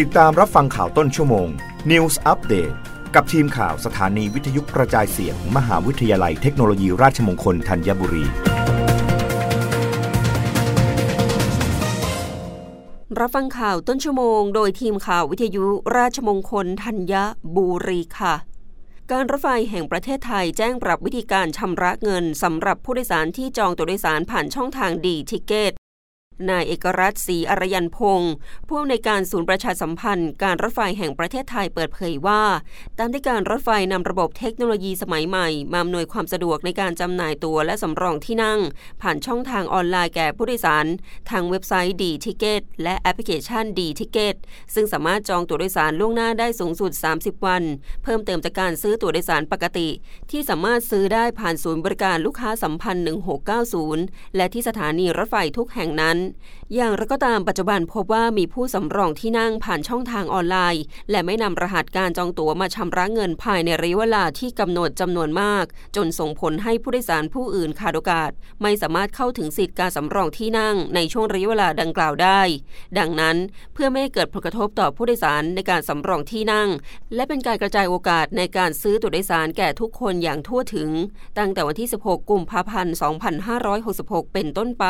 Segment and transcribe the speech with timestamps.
[0.00, 1.48] ติดตามรับฟังข่าวต้นชั่วโมง
[1.90, 2.74] News Update
[3.14, 8.24] กับทีมข่าวสถานีวิทยุกระจายเสียงมหาวิทยาลัยเทคโนโลยีราชมงคลธัญบุรี
[13.20, 15.64] รับฟังข่าวต้นชั่วโมง โดยทีมข่าววิทยุ
[15.96, 17.14] ราชมงคลธัญ
[17.56, 18.34] บุรีค่ะ
[19.10, 25.72] การรถไฟแห่งประเทศไทยแจ้งปรับวิธีการชำระเงินสำหรับผู้โดยสารที่จองตัวโดยสารผ่านช่องทางดีทิเกต
[26.50, 28.32] นายเอกรัตศรีอรยันพงศ์
[28.68, 32.42] ผู้อำนวยการศูนย์ประชาสัมพันธ์ การรถไฟแห่งประเทศไทยเปิดเผยว่า
[32.98, 38.60] ตามที่การรถไฟนำระบบเทคโนโลยีสมัยใหม่ มาอำนวยความสะดวกในการจำหน่ายตั๋วและสำรองที่นั่ง
[39.02, 40.86] ผ่านช่องทางออนไลน์แก่ผู้โดยสาร
[41.30, 44.36] ทางเว็บไซต์ D-Ticket และแอปพลิเคชัน D-Ticket
[44.74, 47.62] ซึ่งสามารถจองตั๋วโดยสารล่วงหน้าได้สูงสุด 30 วัน
[48.04, 49.88] เพิ่มเติมจากการซื้อตั๋วโดยสารปกติ
[50.30, 53.04] ที่สามารถซื้อได้ผ่านศูนย์บริการลูกค้าสัมพันธ์
[53.70, 56.18] 1690 และที่สถานีรถไฟทุกแห่งนั้น
[56.74, 65.64] อย่างไรก็ตามปัจจุบันพบว่ามีผู้สำรองที่นั่งผ่านช่องทางออนไลน์ และไม่นำรหัสการจองตั๋วมาชำระเงินภายในระยะเวลาที่กำหนดจำนวนมาก
[65.96, 68.30] จนส่งผลให้ผู้โดยสารผู้อื่นขาดโอกาส
[68.62, 72.40] ไม่สามารถเข้าถึงสิทธิการสำรองที่นั่งในช่วงระยะเวลาดังกล่าวได้
[72.98, 73.36] ดังนั้น
[73.74, 76.68] เพื่อไม่ให้เกิดผลกระทบต่อผู้โดยสารในการสำรองที่นั่ง
[77.14, 80.90] และเป็นการกระจายโอกาสในการซื้อตั๋วโดยสารแก่ทุกคนอย่างทั่วถึง
[81.38, 82.94] ตั้งแต่วันที่ 16 กุมภาพันธ์
[83.64, 84.86] 2566 เป็นต้นไป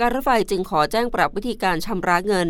[0.00, 2.48] การรถไฟจึงขอแจ้งปรับวิธีการชำระเงิน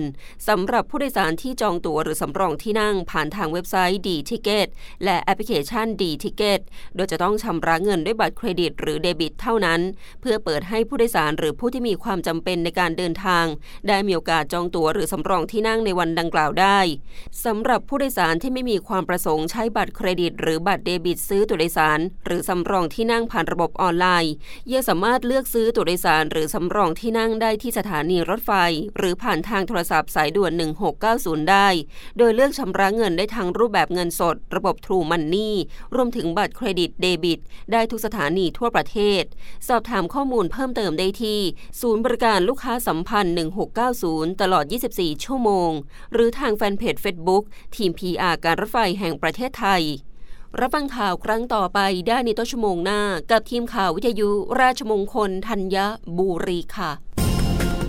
[0.48, 4.68] สำหรับผู้โดยสารที่จองตั๋วหรือสำรองที่นั่งผ่านทางเว็บไซต์ D-Ticket
[5.04, 6.60] และแอปพลิเคชัน D-Ticket
[6.94, 9.80] โดยจะต้องชำระเงินด้วยบัตรเครดิต หรือเดบิตเท่านั้น
[10.20, 13.46] เพื่อเปิดให้ผู้โดยสารหรือผู้ที่มีความจำเป็นในการเดินทาง
[13.88, 16.78] ได้มีโอกาสจองตั๋วหรือสำรองที่นั่งในวันดังกล่าวได้
[17.44, 24.32] สำหรับผู้โดยสารที่ไม่มีความประสงค์ใช้บัตรเครดิต หรือบัตรเดบิตซื้อตั๋วโดยสาร หรือสำรองที่นั่งผ่านระบบออนไลน์
[24.72, 28.52] ยังสามารถเลือกซื้อตั๋วโดยสาร หรือสำรองที่นั่งได้ที่สถานนีรถไฟ
[28.96, 30.52] หรือผ่านทางโทรศัพท์สายด่วน
[31.00, 31.68] 1690 ได้
[32.18, 35.50] โดยเลือกชำระเงินได้ทั้งรูปแบบเงินสด ระบบ True Money
[35.94, 37.40] รวมถึงบัตรเครดิตเดบิต
[37.72, 39.22] ได้ทุกสถานีทั่วประเทศ
[39.68, 41.40] สอบถามข้อมูลเพิ่มเติมได้ที่
[41.80, 43.34] ศูนย์บริการลูกค้าสัมพันธ์
[43.86, 44.64] 1690 ตลอด
[44.94, 45.70] 24 ชั่วโมง
[46.12, 47.42] หรือทางแฟนเพจ Facebook
[47.76, 49.84] ทีม PR การรถไฟแห่งประเทศไทย
[50.60, 54.30] รับฟังข่าวครั้งต่อไปได้ในต้นชั่วโมงหน้า กับทีมข่าววิทยุ
[54.60, 55.76] ราชมงคลธัญ
[56.18, 57.05] บุรีค่ะ